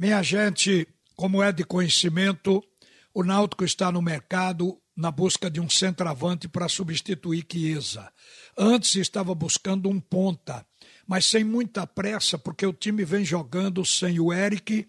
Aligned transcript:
Minha 0.00 0.22
gente, 0.22 0.88
como 1.14 1.42
é 1.42 1.52
de 1.52 1.62
conhecimento, 1.62 2.64
o 3.12 3.22
Náutico 3.22 3.66
está 3.66 3.92
no 3.92 4.00
mercado 4.00 4.80
na 4.96 5.10
busca 5.10 5.50
de 5.50 5.60
um 5.60 5.68
centroavante 5.68 6.48
para 6.48 6.70
substituir 6.70 7.44
Chiesa. 7.46 8.10
Antes 8.56 8.96
estava 8.96 9.34
buscando 9.34 9.90
um 9.90 10.00
ponta, 10.00 10.64
mas 11.06 11.26
sem 11.26 11.44
muita 11.44 11.86
pressa, 11.86 12.38
porque 12.38 12.64
o 12.64 12.72
time 12.72 13.04
vem 13.04 13.26
jogando 13.26 13.84
sem 13.84 14.18
o 14.18 14.32
Eric 14.32 14.88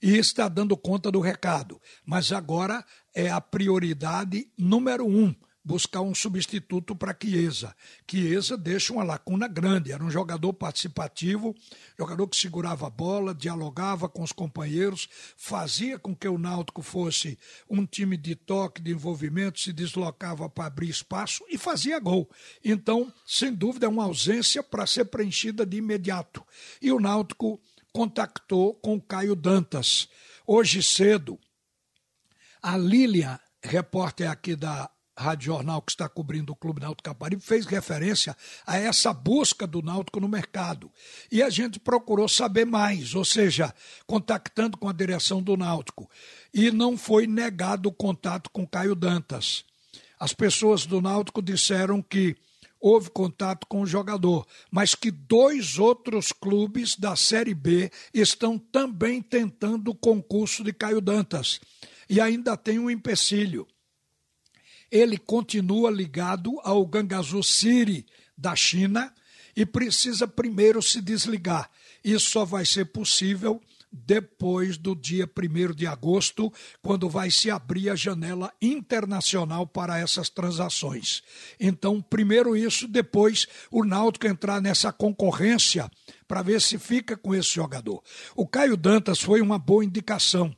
e 0.00 0.16
está 0.16 0.46
dando 0.46 0.76
conta 0.76 1.10
do 1.10 1.18
recado. 1.18 1.80
Mas 2.06 2.30
agora 2.30 2.84
é 3.12 3.28
a 3.28 3.40
prioridade 3.40 4.46
número 4.56 5.04
um 5.04 5.34
buscar 5.64 6.00
um 6.00 6.14
substituto 6.14 6.94
para 6.94 7.16
Chiesa. 7.20 7.74
Chiesa 8.08 8.56
deixa 8.56 8.92
uma 8.92 9.04
lacuna 9.04 9.46
grande, 9.46 9.92
era 9.92 10.02
um 10.02 10.10
jogador 10.10 10.52
participativo, 10.52 11.54
jogador 11.98 12.26
que 12.26 12.36
segurava 12.36 12.86
a 12.86 12.90
bola, 12.90 13.34
dialogava 13.34 14.08
com 14.08 14.22
os 14.22 14.32
companheiros, 14.32 15.08
fazia 15.36 15.98
com 15.98 16.14
que 16.14 16.28
o 16.28 16.38
Náutico 16.38 16.82
fosse 16.82 17.38
um 17.70 17.86
time 17.86 18.16
de 18.16 18.34
toque, 18.34 18.82
de 18.82 18.90
envolvimento, 18.90 19.60
se 19.60 19.72
deslocava 19.72 20.48
para 20.48 20.66
abrir 20.66 20.88
espaço 20.88 21.44
e 21.48 21.56
fazia 21.56 21.98
gol. 22.00 22.28
Então, 22.64 23.12
sem 23.26 23.54
dúvida, 23.54 23.86
é 23.86 23.88
uma 23.88 24.04
ausência 24.04 24.62
para 24.62 24.86
ser 24.86 25.04
preenchida 25.06 25.64
de 25.64 25.76
imediato. 25.76 26.44
E 26.80 26.90
o 26.90 26.98
Náutico 26.98 27.60
contactou 27.92 28.74
com 28.74 28.96
o 28.96 29.02
Caio 29.02 29.36
Dantas. 29.36 30.08
Hoje 30.46 30.82
cedo, 30.82 31.38
a 32.62 32.76
Lília, 32.76 33.40
repórter 33.62 34.30
aqui 34.30 34.56
da 34.56 34.90
Rádio 35.16 35.46
Jornal 35.46 35.82
que 35.82 35.92
está 35.92 36.08
cobrindo 36.08 36.52
o 36.52 36.56
Clube 36.56 36.80
Náutico 36.80 37.02
Caparibe, 37.02 37.42
fez 37.42 37.66
referência 37.66 38.36
a 38.66 38.78
essa 38.78 39.12
busca 39.12 39.66
do 39.66 39.82
Náutico 39.82 40.20
no 40.20 40.28
mercado. 40.28 40.90
E 41.30 41.42
a 41.42 41.50
gente 41.50 41.78
procurou 41.78 42.28
saber 42.28 42.64
mais, 42.64 43.14
ou 43.14 43.24
seja, 43.24 43.74
contactando 44.06 44.78
com 44.78 44.88
a 44.88 44.92
direção 44.92 45.42
do 45.42 45.56
Náutico. 45.56 46.08
E 46.52 46.70
não 46.70 46.96
foi 46.96 47.26
negado 47.26 47.88
o 47.88 47.92
contato 47.92 48.50
com 48.50 48.66
Caio 48.66 48.94
Dantas. 48.94 49.64
As 50.18 50.32
pessoas 50.32 50.86
do 50.86 51.02
Náutico 51.02 51.42
disseram 51.42 52.00
que 52.00 52.36
houve 52.80 53.10
contato 53.10 53.66
com 53.66 53.82
o 53.82 53.86
jogador, 53.86 54.46
mas 54.70 54.94
que 54.94 55.10
dois 55.10 55.78
outros 55.78 56.32
clubes 56.32 56.96
da 56.96 57.14
Série 57.14 57.54
B 57.54 57.90
estão 58.12 58.58
também 58.58 59.22
tentando 59.22 59.92
o 59.92 59.94
concurso 59.94 60.64
de 60.64 60.72
Caio 60.72 61.00
Dantas. 61.00 61.60
E 62.08 62.20
ainda 62.20 62.56
tem 62.56 62.78
um 62.78 62.90
empecilho 62.90 63.66
ele 64.92 65.16
continua 65.16 65.90
ligado 65.90 66.60
ao 66.62 66.86
Gangazu 66.86 67.42
City 67.42 68.04
da 68.36 68.54
China 68.54 69.10
e 69.56 69.64
precisa 69.64 70.28
primeiro 70.28 70.82
se 70.82 71.00
desligar. 71.00 71.70
Isso 72.04 72.30
só 72.30 72.44
vai 72.44 72.66
ser 72.66 72.84
possível 72.86 73.58
depois 73.90 74.78
do 74.78 74.94
dia 74.94 75.26
1 75.26 75.74
de 75.74 75.86
agosto, 75.86 76.50
quando 76.80 77.10
vai 77.10 77.30
se 77.30 77.50
abrir 77.50 77.90
a 77.90 77.94
janela 77.94 78.50
internacional 78.60 79.66
para 79.66 79.98
essas 79.98 80.30
transações. 80.30 81.22
Então, 81.60 82.00
primeiro 82.00 82.56
isso, 82.56 82.88
depois 82.88 83.46
o 83.70 83.84
Náutico 83.84 84.26
entrar 84.26 84.62
nessa 84.62 84.90
concorrência 84.92 85.90
para 86.26 86.42
ver 86.42 86.60
se 86.60 86.78
fica 86.78 87.16
com 87.16 87.34
esse 87.34 87.54
jogador. 87.54 88.02
O 88.34 88.46
Caio 88.46 88.78
Dantas 88.78 89.20
foi 89.20 89.42
uma 89.42 89.58
boa 89.58 89.84
indicação. 89.84 90.54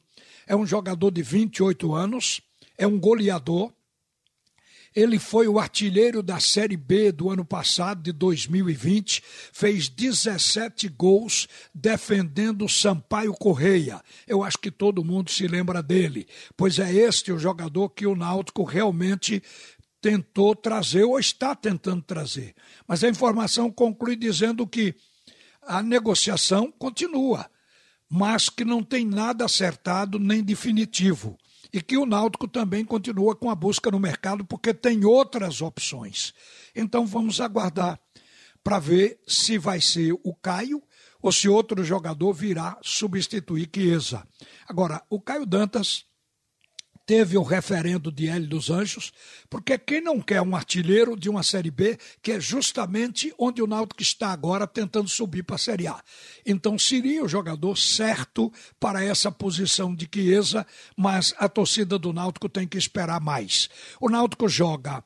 É 0.46 0.54
um 0.54 0.66
jogador 0.66 1.10
de 1.10 1.22
28 1.22 1.92
anos, 1.92 2.40
é 2.78 2.86
um 2.86 2.98
goleador, 2.98 3.72
ele 4.94 5.18
foi 5.18 5.48
o 5.48 5.58
artilheiro 5.58 6.22
da 6.22 6.38
Série 6.38 6.76
B 6.76 7.10
do 7.10 7.28
ano 7.28 7.44
passado, 7.44 8.00
de 8.00 8.12
2020, 8.12 9.22
fez 9.52 9.88
17 9.88 10.88
gols 10.88 11.48
defendendo 11.74 12.68
Sampaio 12.68 13.32
Correia. 13.32 14.00
Eu 14.26 14.44
acho 14.44 14.58
que 14.58 14.70
todo 14.70 15.04
mundo 15.04 15.30
se 15.30 15.48
lembra 15.48 15.82
dele, 15.82 16.28
pois 16.56 16.78
é 16.78 16.92
este 16.92 17.32
o 17.32 17.38
jogador 17.38 17.90
que 17.90 18.06
o 18.06 18.14
Náutico 18.14 18.62
realmente 18.62 19.42
tentou 20.00 20.54
trazer 20.54 21.02
ou 21.02 21.18
está 21.18 21.56
tentando 21.56 22.02
trazer. 22.02 22.54
Mas 22.86 23.02
a 23.02 23.08
informação 23.08 23.70
conclui 23.70 24.14
dizendo 24.14 24.66
que 24.66 24.94
a 25.62 25.82
negociação 25.82 26.70
continua, 26.70 27.50
mas 28.08 28.48
que 28.48 28.64
não 28.64 28.82
tem 28.82 29.04
nada 29.04 29.46
acertado 29.46 30.18
nem 30.20 30.44
definitivo 30.44 31.36
e 31.74 31.82
que 31.82 31.98
o 31.98 32.06
Náutico 32.06 32.46
também 32.46 32.84
continua 32.84 33.34
com 33.34 33.50
a 33.50 33.54
busca 33.54 33.90
no 33.90 33.98
mercado 33.98 34.44
porque 34.44 34.72
tem 34.72 35.04
outras 35.04 35.60
opções. 35.60 36.32
Então 36.72 37.04
vamos 37.04 37.40
aguardar 37.40 37.98
para 38.62 38.78
ver 38.78 39.18
se 39.26 39.58
vai 39.58 39.80
ser 39.80 40.12
o 40.22 40.32
Caio 40.36 40.80
ou 41.20 41.32
se 41.32 41.48
outro 41.48 41.82
jogador 41.82 42.32
virá 42.32 42.78
substituir 42.80 43.68
Chiesa. 43.74 44.24
Agora, 44.68 45.02
o 45.10 45.20
Caio 45.20 45.44
Dantas 45.44 46.06
teve 47.06 47.36
o 47.36 47.42
referendo 47.42 48.10
de 48.10 48.28
Hélio 48.28 48.48
dos 48.48 48.70
Anjos, 48.70 49.12
porque 49.50 49.78
quem 49.78 50.00
não 50.00 50.20
quer 50.20 50.40
um 50.40 50.56
artilheiro 50.56 51.16
de 51.16 51.28
uma 51.28 51.42
Série 51.42 51.70
B, 51.70 51.98
que 52.22 52.32
é 52.32 52.40
justamente 52.40 53.32
onde 53.38 53.62
o 53.62 53.66
Náutico 53.66 54.02
está 54.02 54.28
agora 54.28 54.66
tentando 54.66 55.08
subir 55.08 55.42
para 55.42 55.56
a 55.56 55.58
Série 55.58 55.86
A. 55.86 56.02
Então 56.46 56.78
seria 56.78 57.22
o 57.22 57.28
jogador 57.28 57.76
certo 57.76 58.52
para 58.80 59.04
essa 59.04 59.30
posição 59.30 59.94
de 59.94 60.08
Chiesa, 60.12 60.66
mas 60.96 61.34
a 61.38 61.48
torcida 61.48 61.98
do 61.98 62.12
Náutico 62.12 62.48
tem 62.48 62.66
que 62.66 62.78
esperar 62.78 63.20
mais. 63.20 63.68
O 64.00 64.08
Náutico 64.08 64.48
joga 64.48 65.04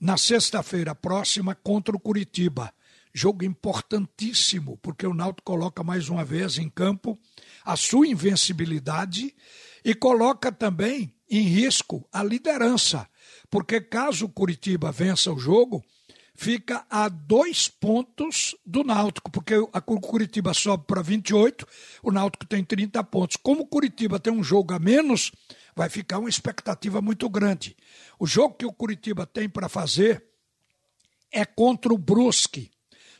na 0.00 0.16
sexta-feira 0.16 0.94
próxima 0.94 1.54
contra 1.54 1.96
o 1.96 2.00
Curitiba. 2.00 2.72
Jogo 3.12 3.44
importantíssimo, 3.44 4.78
porque 4.82 5.06
o 5.06 5.14
Náutico 5.14 5.50
coloca 5.50 5.82
mais 5.82 6.10
uma 6.10 6.22
vez 6.22 6.58
em 6.58 6.68
campo 6.68 7.18
a 7.64 7.74
sua 7.74 8.06
invencibilidade 8.06 9.34
e 9.82 9.94
coloca 9.94 10.52
também 10.52 11.15
em 11.28 11.42
risco 11.42 12.06
a 12.12 12.22
liderança, 12.22 13.08
porque 13.50 13.80
caso 13.80 14.26
o 14.26 14.28
Curitiba 14.28 14.92
vença 14.92 15.32
o 15.32 15.38
jogo, 15.38 15.84
fica 16.34 16.86
a 16.90 17.08
dois 17.08 17.68
pontos 17.68 18.54
do 18.64 18.84
Náutico, 18.84 19.30
porque 19.30 19.56
o 19.56 20.00
Curitiba 20.00 20.52
sobe 20.52 20.84
para 20.86 21.02
28, 21.02 21.66
o 22.02 22.12
Náutico 22.12 22.46
tem 22.46 22.62
30 22.62 23.02
pontos. 23.04 23.36
Como 23.36 23.62
o 23.62 23.66
Curitiba 23.66 24.20
tem 24.20 24.32
um 24.32 24.44
jogo 24.44 24.74
a 24.74 24.78
menos, 24.78 25.32
vai 25.74 25.88
ficar 25.88 26.18
uma 26.18 26.28
expectativa 26.28 27.00
muito 27.00 27.28
grande. 27.28 27.76
O 28.18 28.26
jogo 28.26 28.54
que 28.54 28.66
o 28.66 28.72
Curitiba 28.72 29.26
tem 29.26 29.48
para 29.48 29.68
fazer 29.68 30.24
é 31.32 31.44
contra 31.44 31.92
o 31.92 31.98
Brusque. 31.98 32.70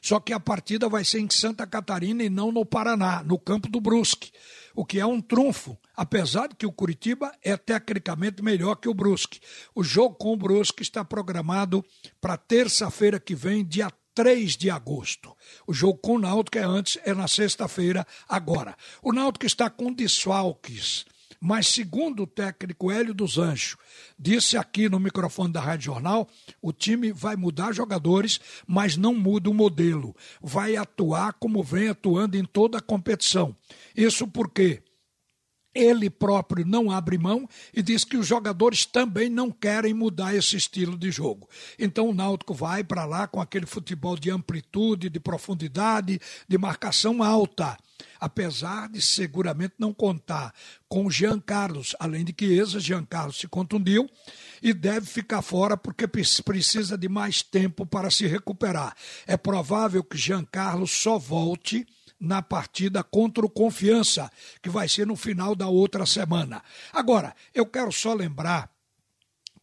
Só 0.06 0.20
que 0.20 0.32
a 0.32 0.38
partida 0.38 0.88
vai 0.88 1.04
ser 1.04 1.18
em 1.18 1.28
Santa 1.28 1.66
Catarina 1.66 2.22
e 2.22 2.30
não 2.30 2.52
no 2.52 2.64
Paraná, 2.64 3.24
no 3.24 3.36
campo 3.36 3.68
do 3.68 3.80
Brusque 3.80 4.30
o 4.72 4.84
que 4.84 5.00
é 5.00 5.06
um 5.06 5.20
trunfo, 5.20 5.76
apesar 5.96 6.48
de 6.48 6.54
que 6.54 6.66
o 6.66 6.70
Curitiba 6.70 7.32
é 7.42 7.56
tecnicamente 7.56 8.42
melhor 8.42 8.76
que 8.76 8.88
o 8.88 8.94
Brusque. 8.94 9.40
O 9.74 9.82
jogo 9.82 10.14
com 10.14 10.34
o 10.34 10.36
Brusque 10.36 10.82
está 10.82 11.02
programado 11.02 11.84
para 12.20 12.36
terça-feira 12.36 13.18
que 13.18 13.34
vem, 13.34 13.64
dia 13.64 13.90
3 14.14 14.56
de 14.56 14.70
agosto. 14.70 15.34
O 15.66 15.72
jogo 15.72 15.98
com 15.98 16.16
o 16.16 16.18
Náutico 16.18 16.58
é 16.58 16.62
antes, 16.62 16.98
é 17.04 17.12
na 17.12 17.26
sexta-feira, 17.26 18.06
agora. 18.28 18.76
O 19.02 19.12
Náutico 19.12 19.46
está 19.46 19.68
com 19.70 19.92
desfalques 19.92 21.06
mas, 21.40 21.66
segundo 21.66 22.22
o 22.22 22.26
técnico 22.26 22.90
Hélio 22.90 23.14
dos 23.14 23.38
Anjos, 23.38 23.76
disse 24.18 24.56
aqui 24.56 24.88
no 24.88 25.00
microfone 25.00 25.52
da 25.52 25.60
Rádio 25.60 25.86
Jornal, 25.86 26.28
o 26.60 26.72
time 26.72 27.12
vai 27.12 27.36
mudar 27.36 27.72
jogadores, 27.72 28.40
mas 28.66 28.96
não 28.96 29.14
muda 29.14 29.50
o 29.50 29.54
modelo. 29.54 30.14
Vai 30.40 30.76
atuar 30.76 31.34
como 31.34 31.62
vem 31.62 31.88
atuando 31.88 32.36
em 32.36 32.44
toda 32.44 32.78
a 32.78 32.82
competição. 32.82 33.54
Isso 33.96 34.26
porque 34.26 34.82
ele 35.76 36.08
próprio 36.08 36.64
não 36.64 36.90
abre 36.90 37.18
mão 37.18 37.46
e 37.74 37.82
diz 37.82 38.02
que 38.02 38.16
os 38.16 38.26
jogadores 38.26 38.86
também 38.86 39.28
não 39.28 39.50
querem 39.50 39.92
mudar 39.92 40.34
esse 40.34 40.56
estilo 40.56 40.96
de 40.96 41.10
jogo. 41.10 41.48
Então 41.78 42.08
o 42.08 42.14
Náutico 42.14 42.54
vai 42.54 42.82
para 42.82 43.04
lá 43.04 43.28
com 43.28 43.40
aquele 43.40 43.66
futebol 43.66 44.16
de 44.16 44.30
amplitude, 44.30 45.10
de 45.10 45.20
profundidade, 45.20 46.18
de 46.48 46.56
marcação 46.56 47.22
alta 47.22 47.76
apesar 48.20 48.88
de 48.88 49.00
seguramente 49.00 49.74
não 49.78 49.92
contar 49.92 50.52
com 50.88 51.10
Jean 51.10 51.40
Carlos, 51.40 51.94
além 51.98 52.24
de 52.24 52.32
que 52.32 52.46
Eza 52.46 52.80
Jean 52.80 53.04
Carlos 53.04 53.38
se 53.38 53.48
contundiu 53.48 54.08
e 54.62 54.72
deve 54.72 55.06
ficar 55.06 55.42
fora 55.42 55.76
porque 55.76 56.06
precisa 56.06 56.96
de 56.96 57.08
mais 57.08 57.42
tempo 57.42 57.86
para 57.86 58.10
se 58.10 58.26
recuperar. 58.26 58.94
É 59.26 59.36
provável 59.36 60.02
que 60.02 60.16
Jean 60.16 60.44
Carlos 60.44 60.90
só 60.90 61.18
volte 61.18 61.86
na 62.18 62.42
partida 62.42 63.02
contra 63.02 63.44
o 63.44 63.50
Confiança, 63.50 64.30
que 64.62 64.70
vai 64.70 64.88
ser 64.88 65.06
no 65.06 65.16
final 65.16 65.54
da 65.54 65.68
outra 65.68 66.06
semana. 66.06 66.62
Agora, 66.92 67.34
eu 67.54 67.66
quero 67.66 67.92
só 67.92 68.14
lembrar 68.14 68.70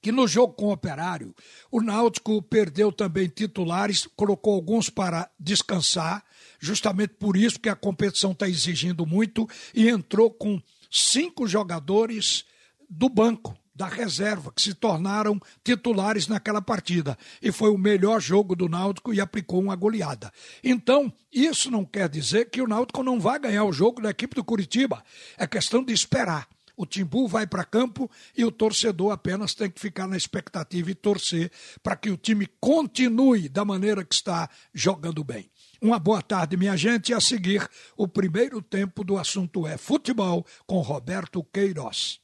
que 0.04 0.12
no 0.12 0.28
jogo 0.28 0.54
com 0.54 0.66
o 0.66 0.74
Operário, 0.74 1.34
o 1.72 1.82
Náutico 1.82 2.42
perdeu 2.42 2.92
também 2.92 3.30
titulares, 3.30 4.06
colocou 4.18 4.54
alguns 4.54 4.90
para 4.90 5.32
descansar, 5.40 6.26
justamente 6.60 7.14
por 7.14 7.38
isso 7.38 7.58
que 7.58 7.70
a 7.70 7.76
competição 7.76 8.34
está 8.34 8.50
exigindo 8.50 9.06
muito, 9.06 9.48
e 9.74 9.88
entrou 9.88 10.30
com 10.30 10.62
cinco 10.92 11.48
jogadores 11.48 12.44
do 12.90 13.08
banco, 13.08 13.58
da 13.74 13.88
reserva, 13.88 14.52
que 14.54 14.62
se 14.62 14.74
tornaram 14.74 15.40
titulares 15.64 16.28
naquela 16.28 16.62
partida. 16.62 17.18
E 17.42 17.50
foi 17.50 17.70
o 17.70 17.78
melhor 17.78 18.20
jogo 18.20 18.58
do 18.58 18.68
Náutico 18.68 19.14
e 19.14 19.22
aplicou 19.22 19.62
uma 19.62 19.76
goleada. 19.76 20.34
Então, 20.62 21.12
isso 21.32 21.72
não 21.72 21.86
quer 21.86 22.10
dizer 22.10 22.50
que 22.50 22.62
o 22.62 22.68
Náutico 22.68 23.04
não 23.04 23.22
vai 23.22 23.40
ganhar 23.40 23.64
o 23.64 23.72
jogo 23.72 24.02
da 24.02 24.10
equipe 24.10 24.36
do 24.36 24.44
Curitiba. 24.44 25.02
É 25.38 25.48
questão 25.48 25.82
de 25.82 25.94
esperar. 25.94 26.46
O 26.76 26.86
Timbu 26.86 27.28
vai 27.28 27.46
para 27.46 27.64
campo 27.64 28.10
e 28.36 28.44
o 28.44 28.52
torcedor 28.52 29.12
apenas 29.12 29.54
tem 29.54 29.70
que 29.70 29.80
ficar 29.80 30.08
na 30.08 30.18
expectativa 30.18 30.90
e 30.90 30.96
torcer 30.96 31.52
para 31.82 31.96
que 31.96 32.10
o 32.10 32.18
time 32.18 32.48
continue 32.60 33.48
da 33.48 33.64
maneira 33.64 34.04
que 34.04 34.16
está 34.16 34.50
jogando 34.74 35.24
bem. 35.24 35.50
Uma 35.82 36.00
boa 36.00 36.22
tarde, 36.22 36.58
minha 36.58 36.76
gente. 36.78 37.10
E 37.10 37.14
a 37.14 37.20
seguir, 37.20 37.70
o 37.98 38.08
primeiro 38.08 38.62
tempo 38.62 39.04
do 39.04 39.18
assunto 39.18 39.68
é 39.68 39.78
futebol 39.78 40.46
com 40.66 40.80
Roberto 40.80 41.44
Queiroz. 41.44 42.23